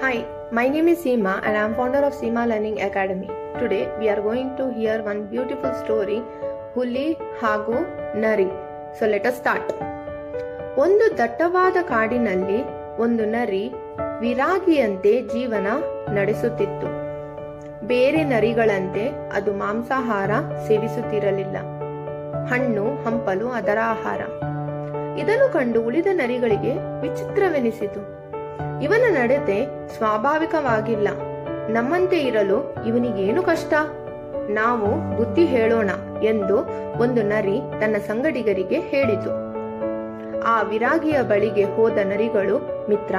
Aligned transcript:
Hi, 0.00 0.24
my 0.52 0.68
name 0.68 0.88
is 0.88 0.98
Seema 0.98 1.42
and 1.42 1.56
I 1.56 1.64
am 1.64 1.74
founder 1.74 1.98
of 1.98 2.12
Seema 2.12 2.46
Learning 2.48 2.80
Academy. 2.80 3.28
Today 3.58 3.90
we 3.98 4.08
are 4.08 4.20
going 4.20 4.56
to 4.56 4.72
hear 4.72 4.96
one 5.02 5.20
beautiful 5.26 5.72
story 5.82 6.18
ಹುಲಿ 6.74 7.06
ಹಾಗೂ 7.40 7.76
ನರಿ 8.14 8.48
So 8.98 9.06
let 9.06 9.24
us 9.30 9.36
start. 9.40 9.66
ಒಂದು 10.76 11.18
ದಟ್ಟವಾದ 11.18 11.76
ಕಾಡಿನಲ್ಲಿ 11.88 12.58
ಒಂದು 12.98 13.26
ನರಿ 13.26 13.64
ವಿರಾಗಿಯಂತೆ 14.20 15.22
ಜೀವನ 15.34 15.66
ನಡೆಸುತ್ತಿತ್ತು 16.14 16.90
ಬೇರೆ 17.86 18.24
ನರಿಗಳಂತೆ 18.24 19.04
ಅದು 19.32 19.52
ಮಾಂಸಾಹಾರ 19.54 20.30
ಸೇವಿಸುತ್ತಿರಲಿಲ್ಲ 20.66 21.56
ಹಣ್ಣು 22.50 22.84
ಹಂಪಲು 23.04 23.48
ಅದರ 23.48 23.78
ಆಹಾರ 23.94 24.20
ಇದನ್ನು 25.22 25.48
ಕಂಡು 25.52 25.80
ಉಳಿದ 25.82 26.06
ನರಿಗಳಿಗೆ 26.12 26.72
ವಿಚಿತ್ರವೆನಿಸಿತು 27.00 28.00
ಇವನ 28.82 29.02
ನಡತೆ 29.10 29.88
ಸ್ವಾಭಾವಿಕವಾಗಿಲ್ಲ. 29.96 31.08
ನಮ್ಮಂತೆ 31.68 32.20
ಇರಲು 32.20 32.74
ಇವನಿಗೇನು 32.86 33.42
ಕಷ್ಟ? 33.42 33.74
ನಾವು 34.50 35.16
ಬುದ್ಧಿ 35.16 35.44
ಹೇಳೋಣ 35.44 35.90
ಎಂದು 36.22 36.56
ಒಂದು 36.98 37.22
ನರಿ 37.22 37.60
ತನ್ನ 37.80 37.96
ಸಂಗಡಿಗರಿಗೆ 37.96 38.80
ಹೇಳಿತು. 38.80 39.48
ಆ 40.42 40.62
ವಿರಾಗಿಯ 40.62 41.22
ಬಳಿಗೆ 41.22 41.64
ಹೋದ 41.64 41.92
ನರಿಗಳು, 41.92 42.86
ಮಿತ್ರ, 42.88 43.14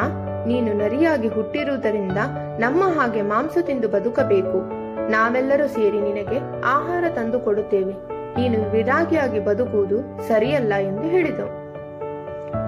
ನೀನು 0.47 0.73
ನರಿಯಾಗಿ 0.73 1.27
ಹುಟ್ಟಿರುವುದರಿಂದ 1.27 2.17
ನಮ್ಮ 2.57 2.83
ಹಾಗೆ 2.99 3.21
ಮಾಂಸ 3.21 3.57
ತಿಂದು 3.61 3.87
ಬದುಕಬೇಕು. 3.87 4.79
ನಾವೆಲ್ಲರೂ 5.11 5.67
ಸೇರಿ 5.67 6.01
ನಿನಗೆ 6.01 6.61
ಆಹಾರ 6.65 7.03
ತಂದು 7.09 7.39
ಕೊಡುತ್ತೇವೆ. 7.39 7.93
ನೀನು 8.39 8.69
ವಿರಾಗಿಯಾಗಿ 8.69 9.39
ಬದುಕುವುದು 9.39 10.27
ಸರಿಯಲ್ಲ 10.27 10.73
ಎಂದು 10.73 11.01
ಹೇಳಿದವು 11.01 11.68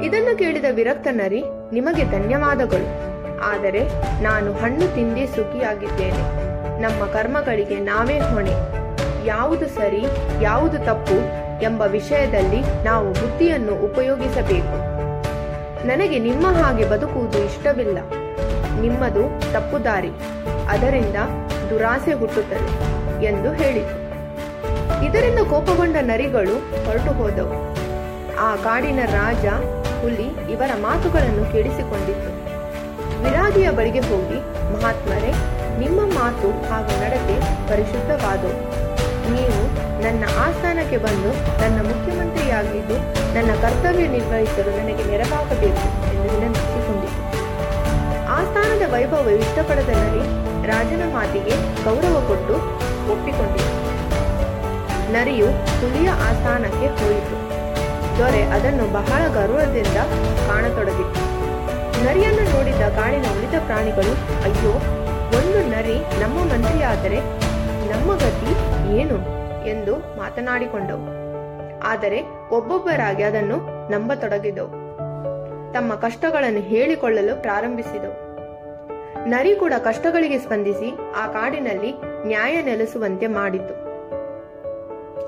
ಇದನ್ನು 0.04 0.38
ಕೇಳಿದ 0.38 0.66
ವಿರಕ್ತ 0.72 1.08
ನರಿ, 1.12 1.44
ನಿಮಗೆ 1.74 2.04
ಧನ್ಯವಾದಗಳು. 2.04 3.12
ಆದರೆ 3.44 3.88
ನಾನು 4.22 4.54
ಹಣ್ಣು 4.54 4.96
ತಿಂದೇ 4.96 5.26
ಸುಖಿಯಾಗಿದ್ದೇನೆ. 5.26 6.52
ನಮ್ಮ 6.82 7.06
ಕರ್ಮಗಳಿಗೆ 7.06 7.80
ನಾವೇ 7.80 8.20
ಹೊಣೆ. 8.20 8.82
ಯಾವುದು 9.26 9.66
ಸರಿ, 9.66 10.06
ಯಾವುದು 10.42 10.78
ತಪ್ಪು 10.78 11.18
ಎಂಬ 11.64 11.82
ವಿಷಯದಲ್ಲಿ 11.82 12.84
ನಾವು 12.84 13.08
ಬುದ್ಧಿಯನ್ನು 13.08 13.76
ಉಪಯೋಗಿಸಬೇಕು. 13.76 14.92
ನನಗೆ 15.88 16.20
ನಿಮ್ಮ 16.20 16.48
ಹಾಗೆ 16.48 16.86
ಬದುಕುವುದು 16.86 17.40
ಇಷ್ಟವಿಲ್ಲ. 17.40 17.98
ನಿಮ್ಮದು 18.82 19.54
ತಪ್ಪು 19.54 19.84
ದಾರಿ 19.84 20.12
ಅದರಿಂದ 20.70 21.16
ದುರಾಸೆ 21.70 22.14
ಹುಟ್ಟುತ್ತದೆ 22.14 22.92
ಎಂದು 23.26 23.52
ಹೇಳಿತು. 23.52 24.02
ಇದರಿಂದ 25.06 25.40
ಕೋಪಗೊಂಡ 25.40 25.96
ನರಿಗಳು 26.02 26.86
ಹೊರಟು 26.86 27.12
ಹೋದವು 27.12 27.71
ಆ 28.46 28.56
ಕಾಡಿನ 28.56 29.02
ರಾಜ 29.06 29.46
ಹುಲಿ 30.02 30.28
ಇವರ 30.54 30.72
ಮಾತುಗಳನ್ನು 30.82 31.44
ಕೇಳಿಸಿಕೊಂಡಿತ್ತು 31.52 32.30
ವಿರಾಗಿಯ 33.24 33.70
ಬಳಿಗೆ 33.70 34.00
ಹೋಗಿ, 34.00 34.38
ಮಹಾತ್ಮರೇ, 34.74 35.32
ನಿಮ್ಮ 35.80 36.00
ಮಾತು 36.20 36.48
ಹಾಗೂ 36.70 36.94
ನಡತೆ 37.02 37.36
ಪರಿಶುದ್ಧವಾದವು 37.70 38.60
ನೀವು 39.34 39.60
ನನ್ನ 40.04 40.24
ಆಸ್ಥಾನಕ್ಕೆ 40.46 40.98
ಬಂದು 40.98 41.32
ನನ್ನ 41.62 41.78
ಮುಖ್ಯಮಂತ್ರಿಯಾಗಿದ್ದು 41.90 42.96
ನನ್ನ 43.36 43.52
ಕರ್ತವ್ಯ 43.62 44.08
ನಿರ್ವಹಿಸಲು 44.08 44.72
ನನಗೆ 44.80 45.04
ನೆರವಾಗಬೇಕು 45.04 45.86
ಎಂದು 46.12 46.28
ವಿನಂತಿಸಿಕೊಂಡಿತು. 46.34 47.22
ಆಸ್ಥಾನದ 48.38 48.84
ವೈಭವ 48.94 49.30
ಇಷ್ಟಪಡದ 49.44 49.92
ನರಿ 50.02 50.24
ರಾಜನ 50.68 51.04
ಮಾತಿಗೆ 51.14 51.56
ಗೌರವ 51.86 52.18
ಕೊಟ್ಟು 52.28 52.56
ಒಪ್ಪಿಕೊಂಡಿತು. 53.14 53.72
ನರಿಯು 55.12 55.48
ಹುಲಿಯ 55.80 56.10
ಆಸ್ಥಾನಕ್ಕೆ 56.28 56.90
ಹೋಯಿತು. 57.00 57.61
ದೊರೆ 58.22 58.44
ಅದನ್ನು 58.44 58.94
ಬಹಳ 58.94 59.34
ಗೌರವದಿಂದ 59.34 59.98
ಕಾಣತೊಡಗಿತ್ತು 60.48 61.22
ನರಿಯನ್ನು 62.06 62.44
ನೋಡಿದ 62.44 62.82
ಕಾಡಿನ 62.82 63.22
ಉಳಿದ 63.22 63.60
ಪ್ರಾಣಿಗಳು, 63.66 64.44
ಅಯ್ಯೋ, 64.44 64.72
ಒಂದು 65.38 65.70
ನರಿ 65.70 66.20
ನಮ್ಮ 66.20 66.40
ಮಂತ್ರಿಯಾದರೆ 66.40 67.20
ನಮ್ಮ 67.92 68.16
ಗತಿ 68.16 68.52
ಏನು? 68.98 69.18
ಎಂದು 69.68 69.96
ಮಾತನಾಡಿಕೊಂಡವು. 69.96 71.08
ಆದರೆ 71.80 72.22
ಒಬ್ಬೊಬ್ಬರಾಗಿ 72.52 73.24
ಅದನ್ನು 73.24 73.90
ನಂಬತೊಡಗಿದವು. 73.92 74.70
ತಮ್ಮ 75.74 75.96
ಕಷ್ಟಗಳನ್ನು 75.96 76.60
ಹೇಳಿಕೊಳ್ಳಲು 76.60 77.42
ಪ್ರಾರಂಭಿಸಿದವು. 77.42 78.32
ನರಿ 79.30 79.56
ಕೂಡ 79.56 79.74
ಕಷ್ಟಗಳಿಗೆ 79.78 80.40
ಸ್ಪಂದಿಸಿ 80.40 80.96
ಆ 81.16 81.28
ಕಾಡಿನಲ್ಲಿ 81.28 81.94
ನ್ಯಾಯ 82.28 82.62
ನೆಲೆಸುವಂತೆ 82.62 83.28
ಮಾಡಿತು. 83.28 83.81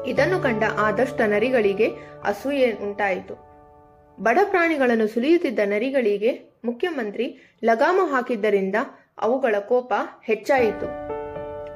ಇದನ್ನು 0.08 0.40
ಕಂಡ 0.40 0.64
ಆದಷ್ಟ 0.78 1.22
ನರಿಗಳಿಗೆ 1.22 1.88
ಅಸೂಯೆ 2.24 2.72
ಉಂಟಾಯಿತು. 2.72 3.53
ಬಡ 4.19 4.40
ಪ್ರಾಣಿಗಳನ್ನು 4.50 5.08
ಸುಲಿಯುತ್ತಿದ್ದ 5.08 5.59
ನರಿಗಳಿಗೆ 5.66 6.59
ಮುಖ್ಯಮಂತ್ರಿ 6.66 7.38
ಲಗಾಮು 7.64 8.06
ಹಾಕಿದ್ದರಿಂದ 8.06 8.75
ಅವುಗಳ 9.22 9.56
ಕೋಪ 9.59 9.94
ಹೆಚ್ಚಾಯಿತು. 10.24 11.14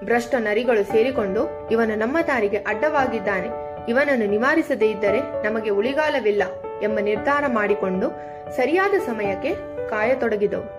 ಭ್ರಷ್ಟ 0.05 0.35
ನರಿಗಳು 0.35 0.91
ಸೇರಿಕೊಂಡು 0.91 1.69
ಇವನು 1.71 1.95
ನಮ್ಮ 1.95 2.17
ದಾರಿಗೆ 2.27 2.57
ಅಡ್ಡವಾಗಿದ್ದಾನೆ. 2.57 3.47
ಇವನನ್ನು 3.89 4.25
ನಿವಾರಿಸದೇ 4.25 4.89
ಇದ್ದರೆ 4.89 5.43
ನಮಗೆ 5.43 5.69
ಉಳಿಗಾಲವಿಲ್ಲ 5.69 6.43
ಎಂಬ 6.81 6.99
ನಿರ್ಧಾರ 6.99 7.43
ಮಾಡಿಕೊಂಡು 7.47 8.09
ಸರಿಯಾದ 8.55 8.99
ಸಮಯಕ್ಕೆ 8.99 9.55
ಕಾಯತೊಡಗಿದವು. 9.89 10.77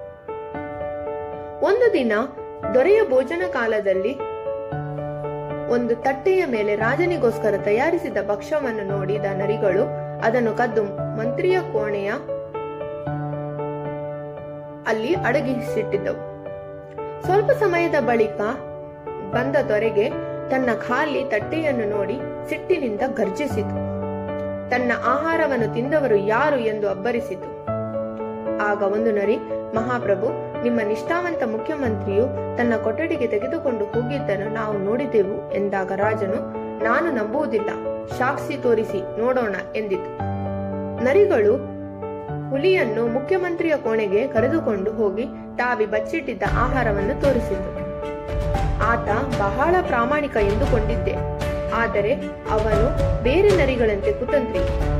ಒಂದು 1.65 1.93
ದಿನ 1.93 2.13
ದೊರೆಯ 2.75 3.03
ಭೋಜನ 3.09 3.43
ಕಾಲದಲ್ಲಿ 3.53 4.28
ಒಂದು 5.71 5.97
ತಟ್ಟೆಯ 5.97 6.45
ಮೇಲೆ 6.47 6.77
ರಾಜನಿಗೋಸ್ಕರ 6.77 7.55
ತಯಾರಿಸಿದ 7.65 8.17
ಭಕ್ಷ್ಯವನ್ನು 8.29 8.85
ನೋಡಿದ 8.89 9.25
ನರಿಗಳು 9.25 9.85
ಅದನ್ನು 10.21 10.53
ಕದ್ದು 10.55 10.85
ಮಂತ್ರಿಯ 11.17 11.61
ಕೋಣೆಯ 11.61 12.11
ಅಲ್ಲಿ 14.87 15.15
ಅಡಗಿಸಿಟ್ಟಿದ್ದವು. 15.15 16.23
ಸ್ವಲ್ಪ 17.25 17.51
ಸಮಯದ 17.51 17.95
ಬಳಿಕ 18.01 18.41
ಬಂದ 19.33 19.57
ದೊರೆಗೆ 19.57 20.09
ತನ್ನ 20.51 20.69
ಖಾಲಿ 20.89 21.25
ತಟ್ಟೆಯನ್ನು 21.25 21.97
ನೋಡಿ 21.97 22.21
ಸಿಟ್ಟಿನಿಂದ 22.49 23.01
ಗರ್ಜಿಸಿತು 23.15 23.77
ತನ್ನ 24.71 24.93
ಆಹಾರವನ್ನು 25.05 25.75
ತಿಂದವರು 25.75 26.17
ಯಾರು 26.17 26.57
ಎಂದು 26.57 26.89
ಅಬ್ಬರಿಸಿತು. 26.89 27.49
ಆಗ 28.59 28.83
ಒಂದು 28.83 29.13
ನರಿ 29.13 29.37
ಮಹಾಪ್ರಭು 29.75 30.48
ನಿಮ್ಮ 30.65 30.81
ನಿಷ್ಠಾವಂತ 30.81 31.43
ಮುಖ್ಯಮಂತ್ರಿಯು 31.43 32.25
ತನ್ನ 32.57 32.77
ಕೊಠಡಿಗೆ 32.85 33.27
ತೆಗೆದುಕೊಂಡು 33.27 33.85
ಹೋಗಿದ್ದನ್ನು 33.85 34.55
ನಾವು 34.55 34.79
ನೋಡಿದೆವು 34.79 35.55
ಎಂದಾಗ 35.55 35.93
ರಾಜನು, 35.93 36.39
ನಾನು 36.85 37.11
ನಂಬುವುದಿಲ್ಲ, 37.11 37.71
ಸಾಕ್ಷಿ 38.19 38.57
ತೋರಿಸಿ, 38.57 39.21
ನೋಡೋಣ 39.21 39.55
ಎಂದಿತು. 39.77 40.11
ನರಿಗಳು 41.05 41.55
ಹುಲಿಯನ್ನು 42.51 43.07
ಮುಖ್ಯಮಂತ್ರಿಯ 43.07 43.77
ಕೋಣೆಗೆ 43.77 44.29
ಕರೆದುಕೊಂಡು 44.29 44.93
ಹೋಗಿ 44.93 45.27
ತಾವಿ 45.57 45.87
ಬಚ್ಚಿಟ್ಟಿದ್ದ 45.87 46.43
ಆಹಾರವನ್ನು 46.53 47.21
ತೋರಿಸಿತು 47.21 47.71
ಆತ 48.83 49.09
ಬಹಳ 49.39 49.75
ಪ್ರಾಮಾಣಿಕ 49.83 50.37
ಎಂದುಕೊಂಡಿದ್ದೆ. 50.37 51.15
ಆದರೆ 51.75 52.13
ಅವನು 52.51 52.85
ಬೇರೆ 53.23 53.51
ನರಿಗಳಂತೆ 53.51 54.13
ಕುತಂತ್ರಿ. 54.13 54.98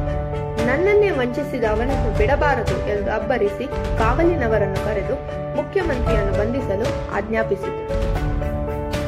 ನನ್ನನ್ನೇ 0.67 1.11
ವಂಚಿಸಿದ 1.11 1.65
ಅವನನ್ನು 1.65 2.19
ಬಿಡಬಾರದು 2.19 2.89
ಎಂದು 2.89 3.11
ಅಬ್ಬರಿಸಿ 3.11 3.67
ಕಾವಲಿನವರನ್ನು 3.99 4.85
ಕರೆದು 4.85 5.15
ಮುಖ್ಯಮಂತ್ರಿಯನ್ನು 5.57 6.39
ಬಂಧಿಸಲು 6.39 7.15
ಆಜ್ಞಾಪಿಸಿತು. 7.15 8.09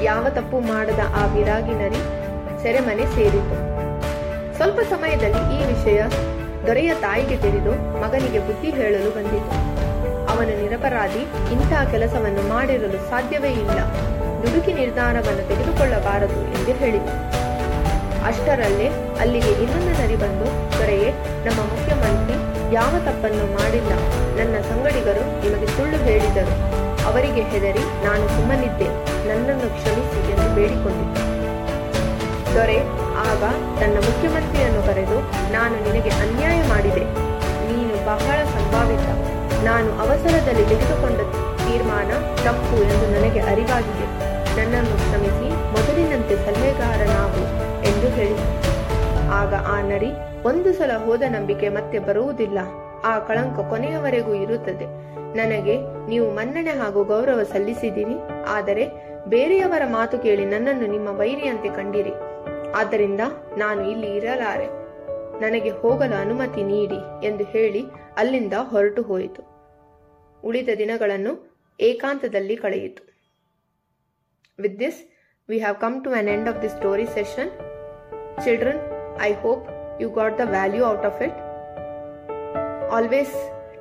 ಯಾವ 0.03 0.29
ತಪ್ಪು 0.29 0.61
ಮಾಡದ 0.61 0.99
ಆ 1.15 1.27
ವಿರಾಗಿನರಿ 1.27 2.01
ಸೆರೆಮನೆ 2.63 3.07
ಸೇರಿತು. 3.07 3.57
ಸ್ವಲ್ಪ 4.57 4.81
ಸಮಯದಲ್ಲಿ 4.81 5.57
ಈ 5.57 5.75
ವಿಷಯ 5.75 6.03
ದೊರೆಯ 6.67 6.95
ತಾಯಿಗೆ 6.95 7.37
ತಿಳಿದು 7.37 8.01
ಮಗನಿಗೆ 8.01 8.39
ಬುದ್ಧಿ 8.39 8.71
ಹೇಳಲು 8.71 9.11
ಬಂದಿತು. 9.11 9.53
ಅವನು 10.33 10.63
ನಿರಪರಾಧಿ 10.63 11.21
ಇಂತಹ 11.53 11.91
ಕೆಲಸವನ್ನು 11.91 12.49
ಮಾಡಿರಲು 12.49 13.11
ಸಾಧ್ಯವೇ 13.11 13.49
ಇಲ್ಲ. 13.49 13.79
ದುಡುಕಿ 14.43 14.73
ನಿರ್ಧಾರವನ್ನು 14.73 15.49
ತೆಗೆದುಕೊಳ್ಳಬಾರದು 15.49 16.41
ಎಂದು 16.59 16.73
ಹೇಳಿತು. 16.73 17.30
ಅಷ್ಟರಲ್ಲೇ 18.27 18.89
ಅಲ್ಲಿಗೆ 19.21 19.49
ಇನ್ನೊಂದು 19.49 20.03
ನರಿ 20.03 20.17
ಬಂದು 20.17 20.79
ದೊರೆಯೇ 20.79 21.11
ನಮ್ಮ 21.45 21.61
ಮುಖ್ಯಮಂತ್ರಿ 21.61 22.37
ಯಾವ 22.75 22.91
ತಪ್ಪನ್ನು 22.91 23.53
ಮಾಡಿಲ್ಲ. 23.53 23.93
ನನ್ನ 24.37 24.61
ಸಂಗಡಿಗರು 24.61 25.51
ನಿಮಗೆ 25.51 25.67
ಸುಳ್ಳು 25.67 25.97
ಹೇಳಿದರು. 25.97 26.81
ಅವರಿಗೆ 27.07 27.43
ಹೆದರಿ 27.43 28.05
ನಾನು 28.05 28.29
ಸುಮ್ಮನಿದ್ದೆ. 28.29 28.89
ನನ್ನನ್ನು 29.29 29.69
ಕ್ಷಮಿಸಿ 29.71 30.31
ಎಂದು 30.31 30.55
ಬೇಡಿಕೊಂಡಿದ್ದೆ. 30.55 31.31
ದೊರೆ, 32.55 32.79
ಆಗ 33.17 33.43
ತನ್ನ 33.81 33.97
ಮುಖ್ಯಮಂತ್ರಿಯನ್ನು 33.97 34.83
ಕರೆದು 34.83 35.21
ನಾನು 35.53 35.93
ನಿನಗೆ 35.93 36.11
ಅನ್ಯಾಯ 36.11 36.63
ಮಾಡಿದೆ. 36.69 37.05
ನೀನು 37.71 38.07
ಬಹಳ 38.07 38.45
ಸಂಭಾವಿತ. 38.45 39.07
ನಾನು 39.65 39.99
ಅವಸರದಲ್ಲಿ 39.99 40.65
ತೆಗೆದುಕೊಂಡ 40.69 41.17
ತೀರ್ಮಾನ 41.57 42.11
ತಪ್ಪು 42.45 42.77
ಎಂದು 42.77 43.19
ನನಗೆ 43.19 43.41
ಅರಿವಾಗಿದೆ. 43.41 44.07
ನನ್ನನ್ನು 44.57 44.97
ಕ್ಷಮಿಸಿ, 44.97 45.49
ಮೊದಲಿನಂತೆ 45.73 46.37
ಸಲಹೆಗಾರನಾಗು. 46.37 47.70
ಎಂದು 47.91 48.09
ಹೇಳಿದ 48.09 48.45
ಆಗ 49.41 49.55
ಆ 49.55 49.81
ನರಿ 49.83 50.11
ಒಂದು 50.45 50.73
ಸಲ 50.73 50.93
ಹೋದ 50.97 51.23
ನಂಬಿಕೆ 51.29 51.69
ಮತ್ತೆ 51.69 51.99
ಬರುವುದಿಲ್ಲ. 51.99 52.59
ಆ 53.05 53.19
ಕಳಂಕ 53.19 53.61
ಕೊನೆಯವರೆಗೂ 53.71 54.35
ಇರುತ್ತದೆ. 54.35 54.87
ನನಗೆ 55.37 55.75
ನೀವು 56.09 56.31
ಮನ್ನಣೆ 56.31 56.71
ಹಾಗೂ 56.71 57.05
ಗೌರವ 57.05 57.43
ಸಲ್ಲಿಸಿದಿರಿ 57.43 58.17
ಆದರೆ 58.47 58.85
ಬೇರೆಯವರ 59.29 59.83
ಮಾತು 59.87 60.19
ಕೇಳಿ 60.19 60.45
ನನ್ನನ್ನು 60.45 60.87
ನಿಮ್ಮ 60.87 61.09
ವೈರಿಯಂತೆ 61.19 61.69
ಕಂಡಿರಿ. 61.69 62.15
ಆದ್ದರಿಂದ 62.75 63.21
ನಾನು 63.57 63.91
ಇಲ್ಲಿ 63.91 64.11
ಇರಲಾರೆ. 64.17 64.69
ನನಗೆ 65.41 65.71
ಹೋಗಲು 65.71 66.17
ಅನುಮತಿ 66.21 66.63
ನೀಡಿ 66.63 67.27
ಎಂದು 67.27 67.45
ಹೇಳಿ 67.45 67.83
ಅಲ್ಲಿಂದ 68.17 68.53
ಹೊರಟು 68.73 69.03
ಹೋಯಿತು. 69.03 69.43
ಉಳಿದ 70.45 70.69
ದಿನಗಳನ್ನು 70.79 71.33
ಏಕಾಂತದಲ್ಲಿ 71.81 72.57
ಕಳೆಯಿತು. 72.57 73.03
With 74.59 74.79
this 74.81 75.01
we 75.49 75.59
have 75.59 75.77
come 75.77 76.05
to 76.05 76.11
an 76.11 76.29
end 76.29 76.49
of 76.49 76.63
the 76.63 76.69
story 76.69 77.07
session 77.07 77.51
children 78.44 78.82
I 79.22 79.32
hope 79.44 79.66
you 80.02 80.10
got 80.10 80.38
the 80.40 80.46
value 80.50 80.84
out 80.86 81.06
of 81.06 81.22
it 81.22 81.40
always 82.92 83.36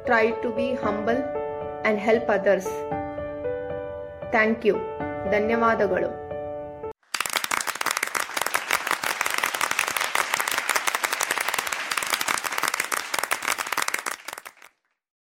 try 0.05 0.25
to 0.43 0.51
be 0.51 0.69
humble 0.85 1.21
and 1.25 2.01
help 2.01 2.31
others 2.31 2.73
thank 4.31 4.65
you 4.67 4.77
ಧನ್ಯವಾದಗಳು 5.31 6.11